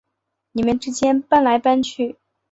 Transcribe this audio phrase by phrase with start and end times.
[0.53, 2.17] 你们之前搬来搬去